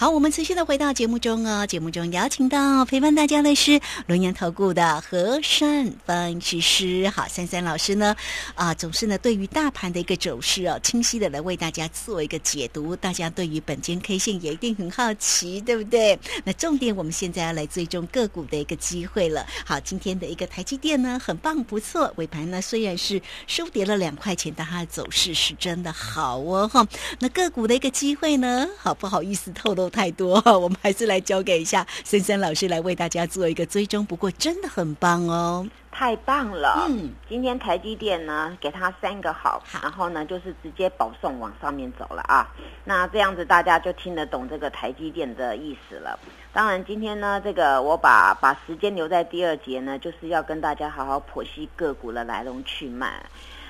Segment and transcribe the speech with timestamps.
[0.00, 1.66] 好，我们持续的回到节目中哦。
[1.66, 8.16] 节目中邀请到陪伴大家的是轮研投顾的和善分析师，好，珊珊老师呢
[8.54, 12.96] 啊，总是呢对于大盘的一个走势哦，清晰的来为大家做一个解读。
[12.96, 16.18] 大家对于本间 K 线也一定很好奇，对不对？
[16.44, 19.44] 那重点我们现在要来追踪个股的一个机会了。
[19.66, 22.10] 好，今天的一个台积电呢，很棒，不错。
[22.16, 26.88] 尾盘呢虽然是收跌了两块钱，但它的走势是真的好哦，哈。
[27.18, 34.06] 那个股的一个机会呢，好不好意思透露太多， 我们还是来交给一下森森老师来为大家做一个追踪。
[34.06, 36.86] 不过真的很棒哦，太棒了！
[36.88, 42.48] 嗯，今天台积电呢，给他三个好，好然后呢就是直接保送往上面走了啊。
[42.84, 46.18] 那这样子大家就听得懂这个台积电的意思了。
[46.52, 53.24] 当然，今天呢，这个我把把时间留在第二节呢，就是要跟大家好好剖析个股的来龙去脉。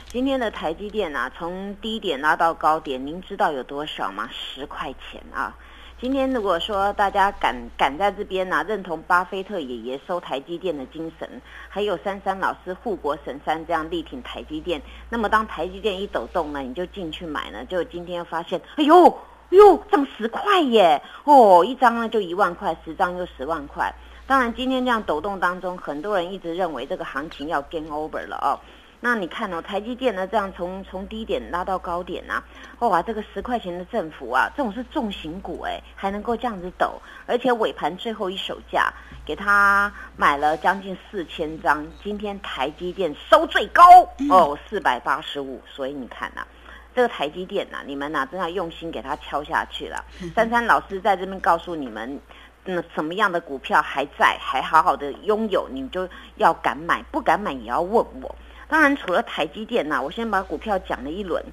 [0.09, 4.29] 今天的台积电啊，从低点拉到高点，您知道有多少吗？
[4.33, 5.55] 十块钱啊！
[6.01, 11.29] 今天如果说大家敢敢在这边呢、认同巴菲特爷爷收台积电的精神，
[11.69, 19.15] 还有珊珊老师护国神山这样力挺台积电，那么当台积电一抖动呢，你就进去买呢，就今天发现，哎呦，哎
[19.51, 21.03] 呦，涨十块耶！
[21.25, 23.95] 哦，一张呢就一万块，十张就十万块。
[24.27, 28.57] 当然，今天这样抖动当中，很多人一直认为这个行情要 game over 了哦。
[29.03, 32.45] 那你看哦，台积电呢这样从从低点拉到高点啊，
[32.81, 38.93] 哇，这个十块钱的振幅啊，这种是重型股哎，还能够这样子抖，而且尾盘最后一手价
[39.25, 43.83] 给他买了将近四千张，今天台积电收最高
[44.29, 46.47] 哦，四百八十五，所以你看呐、
[46.95, 50.05] 这个台积电呐、你们呐、真的要用心给它敲下去了。
[50.37, 52.21] 珊珊老师在这边告诉你们，
[52.67, 58.37] 嗯，什么样的股票还在，还好好的拥有，你就要敢买，不敢买也要问我。
[58.71, 61.45] 当然，除了台积电呐、我先把股票讲了一轮。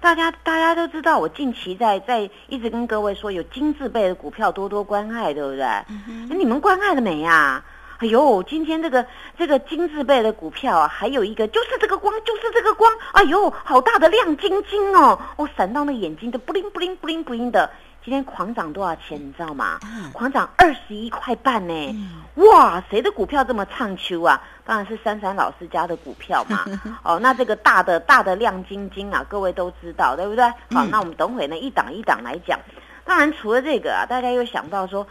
[0.00, 5.62] 大家大家都知道，我近期在在一直跟各位说，有金字辈的股票多多关爱，对不对？
[5.64, 5.86] 哎
[6.30, 7.62] 你们关爱了没呀、
[7.98, 9.06] 哎呦，今天这个
[9.38, 17.70] 这个金字辈的股票啊，还有一个就是这个光，就是这个光，哎呦，好大的亮晶晶哦，哦，闪到那眼睛都不灵不灵不灵不灵的。
[18.04, 19.78] 今天狂涨多少钱，你知道吗？
[19.84, 22.08] 嗯狂涨二十一块半呢！
[22.34, 24.40] 哇，谁的股票这么畅秋啊？
[24.64, 26.64] 当然是珊珊老师家的股票嘛。
[27.04, 30.44] 哦，那这个大的大的亮晶晶啊，各位都知道，对不对？
[30.70, 32.58] 好，嗯那我们等会呢一档一档来讲。
[33.04, 35.06] 当然，除了这个啊，大家又想到说，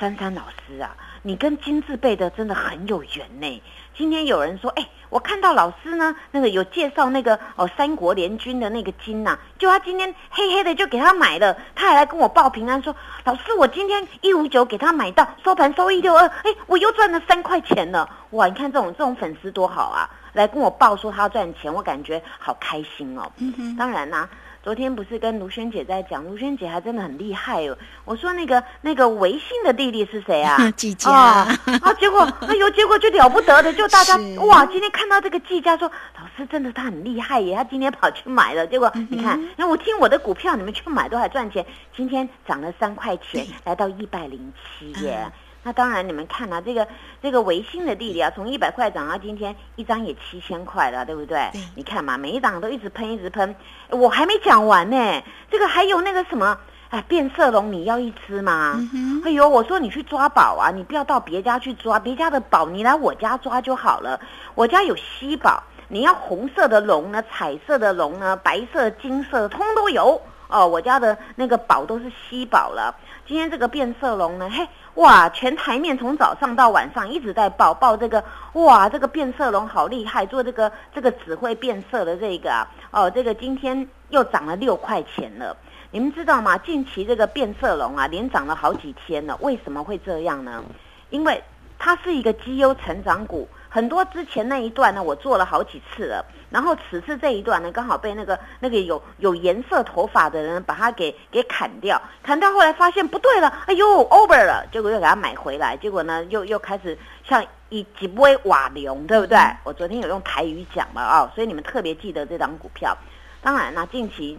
[0.00, 3.62] 珊珊老师啊，你跟金字辈的真的很有缘呢。
[3.96, 12.94] 今天有人说，哎，我看到老师呢，那个有介绍那个哦三国联军的那个金呐、就他今天黑黑的就给他买了，他还来跟我报平安说，
[13.24, 18.46] 老师我今天一五九给他买到，收盘收一六二，哎，我又赚了三块钱了，哇！
[18.46, 23.30] 你看这种这种粉丝多好啊，来跟我报说他要赚钱，我感觉好开心哦。
[23.78, 24.28] 当然啦、
[24.62, 27.76] 昨天不是跟卢萱姐在讲，卢萱姐还真的很厉害哦。
[28.04, 30.56] 我说那个那个维信的弟弟是谁啊？
[30.76, 31.92] 季佳啊啊！
[31.94, 45.22] 结果哎呦，结果就了不得的，就大家哇，今天看到这个季佳说，老师真的他很厉害耶，他今天跑去买了，结果嗯你看，那我听我的股票，你们去买都还赚钱，今天涨了三块钱，来到一百零七耶。
[45.24, 45.32] 嗯
[45.64, 46.86] 那当然，你们看啊，这个
[47.22, 51.48] 这个维新的弟弟啊，从一百块涨到今天一张也七千块了，对不对？
[51.52, 53.54] 对你看嘛，每一档都一直喷，一直喷。
[53.90, 56.58] 我还没讲完呢，这个还有那个什么，
[56.90, 58.74] 哎，变色龙，你要一只吗？
[58.92, 64.18] 嗯哎呦，我说你去抓宝啊，你不要到别家去抓，别家的宝你来我家抓就好了。
[64.56, 70.20] 我家有稀宝，你要红色的龙呢，彩色的龙呢，白色、金色通都有。
[70.48, 72.94] 哦，我家的那个宝都是稀宝了。
[73.26, 78.22] 今天这个变色龙呢，嘿，哇，全台面从早上到晚上一直在报报这个，
[78.52, 85.56] 哇，这个变色龙好厉害，做这个这个只会变色的这个啊，哦，这个今天又涨了六块钱了。
[85.90, 86.58] 你们知道吗？
[86.58, 89.36] 近期这个变色龙啊，连涨了好几天了。
[89.40, 90.62] 为什么会这样呢？
[91.08, 91.42] 因为
[91.78, 96.22] 它是一个绩优成长股，很多之前那一段呢，我做了好几次了。
[96.50, 109.38] 然后此次这一段呢，刚好被那个那个有有颜色头发的人把它给给砍掉，砍掉后来发现不对了，哎呦 over 了，结果又给它买回来，结果呢又又开始像以几波瓦流，对不对？
[109.64, 112.94] 我昨天有用台语讲嘛啊、所以你们特别记得这张股票。
[113.40, 114.38] 当然啦，近期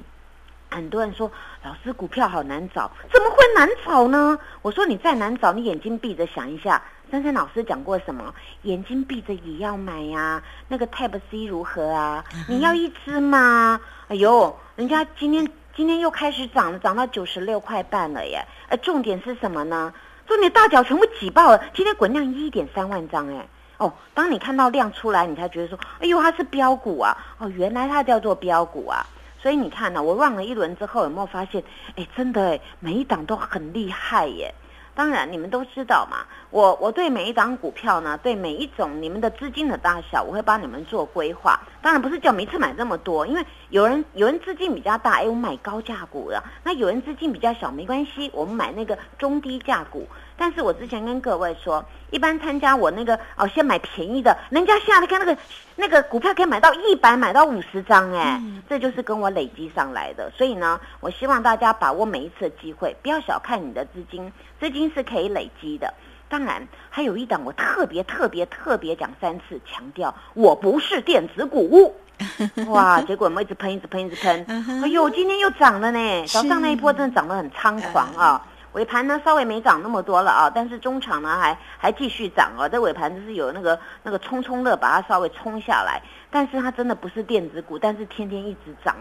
[0.69, 1.31] 很多人说
[1.63, 4.37] 老师股票好难找，怎么会难找呢？
[4.61, 6.79] 我说你再难找，你眼睛闭着想一下。
[7.13, 8.33] 珊珊老师讲过什么？
[8.63, 12.25] 眼睛闭着也要买呀、那个 Tab C 如何啊？
[12.49, 13.79] 你要一只吗？
[14.07, 18.43] 哎呦，人家今天今天又开始涨了，涨到九十六块半了耶！
[18.67, 19.93] 呃，重点是什么呢？
[20.25, 23.47] 重点大脚全部挤爆了，今天滚量一点三万张哎。
[23.77, 27.15] 哦，当你看到量出来，你才觉得说，哎呦，它是标股啊！
[27.37, 29.05] 哦，原来它叫做标股啊！
[29.39, 31.63] 所以你看呢，我 run 了一轮之后，有没有发现？
[31.95, 34.51] 哎，真的哎，每一档都很厉害耶。
[34.95, 36.17] 当然，你们都知道嘛，
[36.53, 41.59] 我我对每一档股票呢，对每一种你们的资金的大小，我会帮你们做规划。
[41.81, 50.07] 当然不是叫每次买这么多，因为有人有人资金比较大，哎，我买高价股了；那有人资金比较小，没关系，我们买那个中低价股。
[50.37, 55.35] 但是我之前跟各位说，一般参加我那个哦，先买便宜的，人家下来看那个
[55.75, 58.39] 那个股票可以买到一百，买到五十张，哎，
[58.69, 60.29] 这就是跟我累积上来的。
[60.37, 65.91] 所以呢，我希望大家把握每一次的机会，不要小看你的资金，资金是可以累积的。
[66.33, 71.95] 当然，还有一档我特别特别特别讲三次，强调我不是电子股。
[72.69, 74.43] 哇，结果我们一直喷，一直喷，一直喷，
[74.81, 76.25] 哎呦，今天又涨了呢！
[76.25, 78.43] 早上那一波真的涨得很猖狂啊。
[78.71, 82.67] 尾盘呢稍微没涨那么多了啊，但是中场呢还还继续涨啊。
[82.67, 86.01] 这尾盘就是有那个那个冲冲乐把它稍微冲下来，
[86.31, 88.95] 但是它真的不是电子股，但是天天一直涨。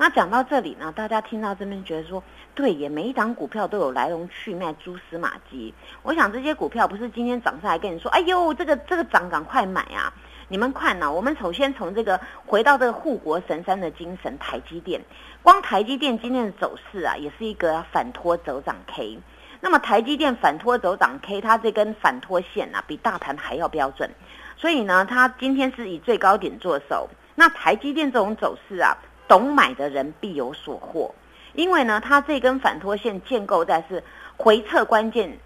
[0.00, 2.22] 那讲到这里呢，大家听到这边觉得说，
[2.54, 5.74] 对，也每一档股票都有来龙去脉、蛛丝马迹。
[6.02, 10.12] 我想这些股票不是今天涨上来跟你说，哎呦，这个这个涨，赶快买啊！
[10.46, 11.12] 你们看呢？
[11.12, 15.00] 我们首先从这个回到这个护国神山的精神，台积电。
[15.42, 19.18] 光台积电今天的走势啊，也是一个反托走涨 K。
[19.60, 24.08] 那么台积电反托走涨 K，它这根反托线啊，比大盘还要标准。
[24.56, 27.08] 所以呢，它今天是以最高点做手。
[27.34, 28.96] 那台积电这种走势啊，
[29.28, 31.14] 懂买的人必有所获。
[31.52, 34.02] 因为呢，它这根反托线建构在是
[34.36, 35.38] 回撤关键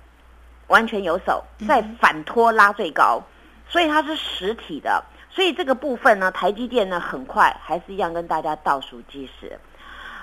[0.68, 3.20] 完全有手，在反托拉最高。
[3.68, 9.58] 所以它是实体的，所以这个部分呢，台积电呢很快还是一样跟大家倒数计时，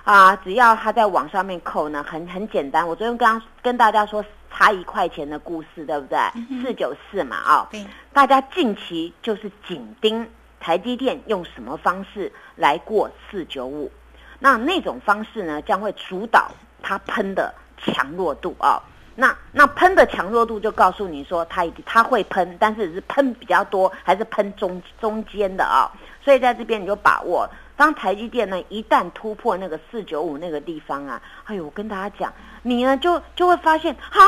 [0.04, 2.88] 啊，只要它在往上面扣呢，很很简单。
[2.88, 6.20] 我昨天刚跟大家说差一块钱的故事，对不对？
[6.62, 7.70] 四九四嘛，啊，
[8.14, 10.30] 大家近期就是紧盯
[10.60, 13.92] 台积电用什么方式来过四九五，
[14.40, 16.52] 那那种方式呢，将会主导
[16.82, 18.82] 它喷的强弱度啊。
[19.16, 25.92] 那那喷的强弱度就告诉你说，它它会喷，但是是喷比较多还是喷中中间的啊？
[26.24, 34.20] 所以在这边你就把握，当台积电呢一旦突破那个四九五那个地方啊，哎呦，我跟大家讲，你呢就就会发现啊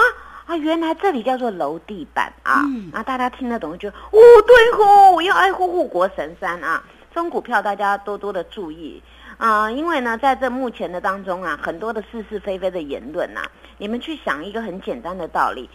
[0.46, 6.84] 啊，原来这里叫做楼地板啊，啊，大家听得懂就哦对吼，我要爱护护国神山啊，
[7.14, 9.02] 这种股票大家多多的注意。
[9.38, 13.42] 啊，因为呢，在这目前的当中啊，很多的是是非非的言论呐，
[13.80, 15.68] 你们去想一个很简单的道理，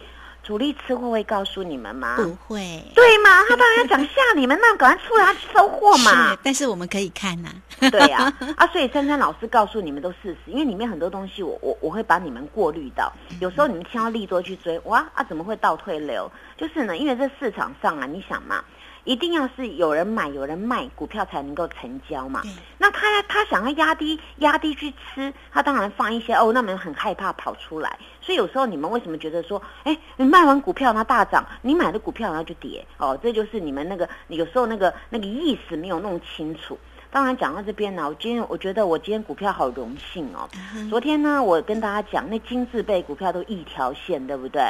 [0.47, 2.15] 主力吃货会告诉你们吗？
[2.15, 3.43] 不会，对吗？
[3.49, 6.31] 他当然要讲吓你们，那赶快出来收货嘛。
[6.31, 7.49] 是，但是我们可以看呐。
[7.91, 13.11] 对呀， 啊，所以珊珊老师告诉你们都事实，因为里面很多东西，我我我会把你们过滤到。
[13.41, 16.31] 有时候你们听到利多去追，哇啊，怎么会倒退流？
[16.55, 18.63] 就是呢，因为这市场上啊，你想嘛。
[19.07, 22.41] 一定要是有人买有人卖股票才能够成交嘛？
[22.77, 27.97] 那他他想要压低压低去吃，他当然放一些哦，那么很害怕跑出来。
[28.19, 33.17] 所以有时候你们为什么觉得说，哎，你卖完股票它大涨，你买的股票然后就跌哦？
[33.23, 36.77] 这就是你们那个有时候那个那个意思没有弄清楚。
[37.09, 40.49] 当然讲到这边呢，我今天我觉得我今天股票好荣幸哦。
[40.89, 44.61] 昨天呢，我跟大家讲那金字辈股票都一条线，对不对？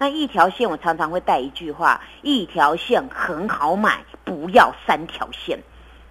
[0.00, 5.58] 那一条线，我常常会带一句话：一条线很好买，不要三条线。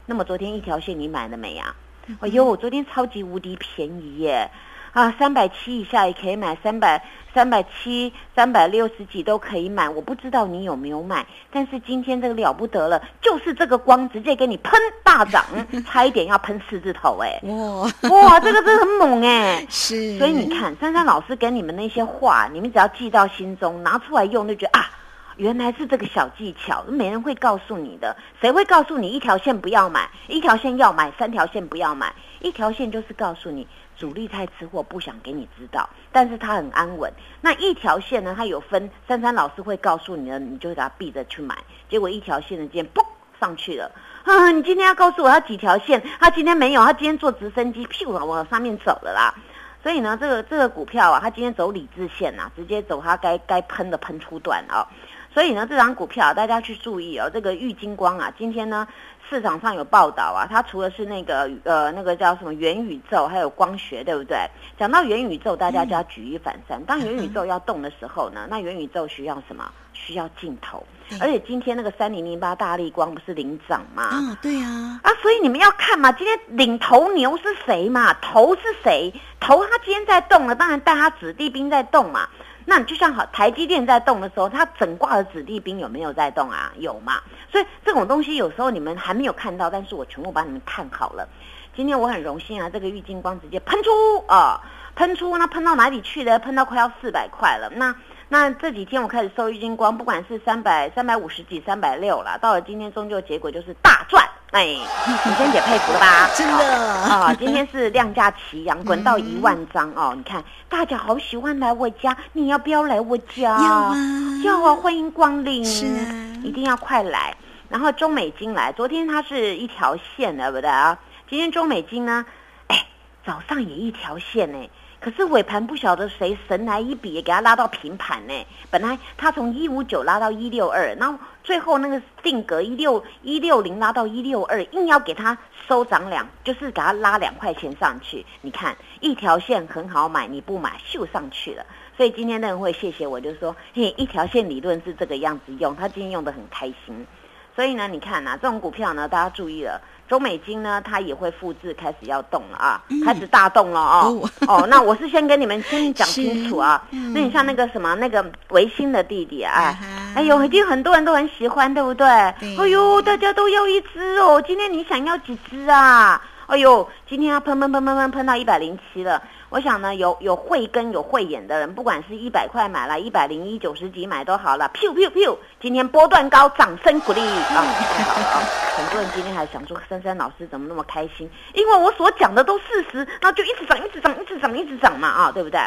[0.06, 1.76] 那么昨天一条线你买了没啊？
[2.20, 4.52] 哎呦，昨天超级无敌便宜耶！
[4.92, 7.04] 啊，三百七以下也可以买，三百
[7.34, 9.88] 三百七、三百六十几都可以买。
[9.88, 15.46] 我不知道你有没有买，但是今天这个了不得了，就是这个光直接给你喷大涨，
[15.86, 17.40] 差一点要喷四字头哎！
[17.44, 19.66] 哇哇，这个真的很猛哎！
[19.70, 24.90] 是，所以你看，珊珊老师给你们那些话，你们只要记到心中，拿出来用，就觉得啊，
[25.38, 28.16] 原来是这个小技巧，没人会告诉你的。
[28.42, 32.12] 谁会告诉你一条线不要买，一条线要买，三条线不要买？
[32.40, 33.68] 一条线就是告诉你。
[34.00, 37.12] 主力太吃货，不想给你知道，但是他很安稳。
[37.42, 38.34] 那一条线呢？
[38.36, 41.58] 它有分，珊珊老师会告诉你的，你就给他闭着去买。
[41.90, 43.06] 结果一条线的剑嘣
[43.38, 43.92] 上去了
[44.24, 44.52] 啊！
[44.52, 46.02] 你今天要告诉我他几条线？
[46.18, 49.36] 他今天没有，他今天坐直升机屁股往上面走了啦。
[49.84, 54.88] 所以呢，这个这个股票啊，他今天走理智线呐，直接走他该该喷的喷出段啊。
[55.34, 58.88] 所以呢，这张股票大家去注意哦，这个玉金光啊，今天呢。
[59.30, 64.38] 市场上有报道啊，它除了是那个呃那个叫什么元宇宙，还有光学，对不对？
[64.78, 66.84] 讲到元宇宙，大家就要举一反三。
[66.86, 69.72] 当元宇宙要动的时候呢， 那元宇宙需要什么？
[69.94, 70.84] 需要镜头。
[71.20, 74.04] 而且今天那个三零零八大力光不是领涨吗？
[74.04, 75.00] 啊，对呀。
[75.04, 78.14] 啊，所以你们要看嘛，今天领头牛是谁嘛？
[78.22, 79.14] 头是谁？
[79.40, 82.28] 头他今天在动了，当然带他子弟兵在动嘛。
[82.70, 86.72] 那就像好台积电在动的时候，它整挂的子弟兵有没有在动啊？
[86.78, 87.20] 有嘛？
[87.52, 91.28] 所以这种东西有时候你们还没有看到，但是我全部把你们看好了。
[91.76, 93.90] 今天我很荣幸啊，这个玉金光直接喷出
[94.28, 94.62] 啊，
[94.96, 96.38] 喷出那喷到哪里去的？
[96.38, 97.72] 喷到快要四百块了。
[97.74, 97.96] 那
[98.28, 104.24] 那这几天我开始收玉金光，不管是三百三百五十几、三百六了，到了今天终究结果就是大赚。
[104.52, 106.28] 哎，你先姐佩服了吧？
[106.36, 106.76] 真的
[107.08, 107.32] 啊！
[107.38, 110.14] 今天是量价齐扬，滚到一万张哦！
[110.18, 113.44] 你看大家好喜欢来我家，你要不要来我家？
[113.44, 113.96] 要啊，
[114.44, 114.76] 要啊！
[114.76, 117.36] 欢迎光临，是啊，一定要快来。
[117.70, 120.98] 然后中美金来，昨天它是一条线，对不对啊？
[121.30, 122.26] 今天中美金呢？
[122.70, 122.88] 哎，
[123.24, 124.68] 早上也一条线呢。
[125.00, 128.34] 可是尾盘不晓得谁神来一笔，也给他拉到平盘呢。
[128.70, 135.38] 本来他从一五九拉到一六二，然后最后那个定格一六一六零拉到一六二，硬要给他
[135.68, 138.26] 收涨两，就是给他拉两块钱上去。
[138.42, 141.66] 你看一条线很好买，你不买秀上去了。
[141.96, 147.08] 所以今天那人会谢谢我，就说嘿，一条线理论是这个样子用，他今天用的很开心。
[147.56, 149.82] 所以呢，你看呐，这种股票呢，大家注意了。
[150.10, 154.30] 中美金呢，它也会复制，开始要动了啊，开始大动了哦。
[154.48, 156.84] 哦，那我是先跟你们先讲清楚啊。
[156.90, 159.78] 那你像那个什么，那个维新的弟弟啊，
[160.16, 162.08] 哎呦，一定很多人都很喜欢，对不对？
[162.08, 164.44] 哎呦，大家都要一只哦。
[164.46, 166.20] 今天你想要几只啊？
[166.48, 169.22] 哎呦，今天要喷喷喷喷喷喷到一百零七了。
[169.50, 174.70] 我想呢，有有慧根、有慧眼的人，不管是一百块买了，一百零一、九十几买都好了。
[174.76, 175.36] 噗噗噗！
[175.60, 177.66] 今天波段高，掌声鼓励 啊！
[177.98, 178.40] 太好！
[178.78, 181.28] 很多人今天还想说，珊珊老师怎么那么开心？
[181.54, 185.60] 因为我所讲的都事实，那就一直涨，一直涨，一直涨，一直涨嘛啊，对不对？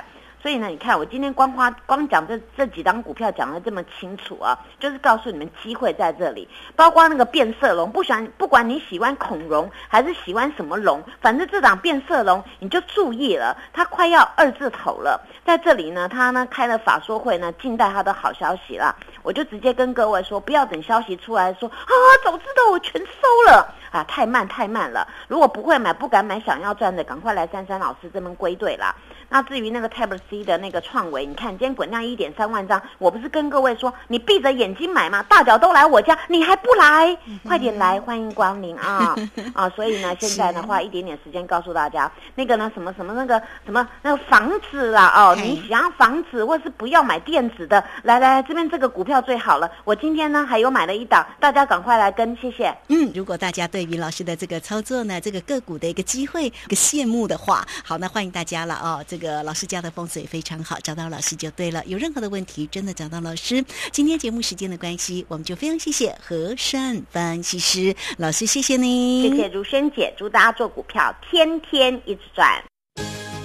[0.43, 21.95] 所以呢，你看我今天光花光讲这这几张股票讲的这么清楚啊，就是告诉你们机会在这里，包括那个变色龙，不喜不管你喜欢恐龙还是喜欢什么龙，反正这档变色龙你就注意了，它快要二字头了，在这里呢，它呢开了法说会呢，静待它的好消息了，我就直接跟各位说，不要等消息出来说啊，
[22.25, 23.75] 早知道我全收了。
[23.93, 28.97] 啊，太慢太慢了，如果不会买不敢买想要赚的，赶快来珊珊老师这边归队啦。
[29.33, 35.23] 那至于那个 Tab C 的那个创维，你看今天滚量一点三万张，我不是跟各位说，你闭着眼睛买吗？
[35.23, 37.17] 大脚都来我家，你还不来？
[37.43, 39.17] 快点来，欢迎光临啊
[39.55, 39.71] 啊！
[39.71, 49.71] 所以呢，现在呢，花一点点时间告诉大家，那个呢，什么什么那个什么那个房子啦哦，你想要房子或是不要买电子的，来来这边这个股票最好了。
[49.85, 52.77] 我今天呢还有买了一档，大家赶快来跟，谢谢。
[52.89, 59.22] 嗯，如果大家对于老师的这个操作呢，这个个股的一个机会、一个羡慕的话，好，那欢迎大家了哦，这个。
[59.23, 61.83] 个老师家的风水非常好，找到老师就对了。
[61.87, 63.65] 有任何的问题，真的找到老师。
[63.93, 72.63] 今天节目时间的关系，我们就非常谢谢和善分析师老师，谢谢你，谢谢如萱姐，祝大家做股票天天一直赚。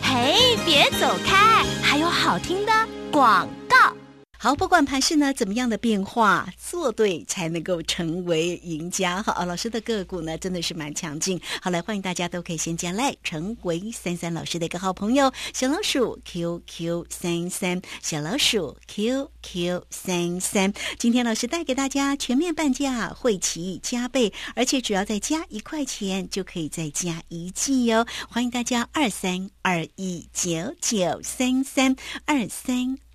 [0.02, 2.72] 嘿，别走开，还有好听的
[3.12, 3.67] 广告。
[4.40, 9.22] 好，不管盘势呢怎么样的变化，做对才能够成为赢家。
[9.24, 11.42] 好，老师的个股呢真的是蛮强劲。
[11.60, 20.72] 好，来欢迎大家都可以先加来成为三三老师的一个好朋友，小老鼠 QQ 三三，小老鼠 QQ 三三。
[21.00, 28.06] 今天老师带给大家全面半价，会期加倍，而且只要再加一块钱就可以再加一季哦。
[28.30, 33.07] 欢迎大家二三二一九九三三二三。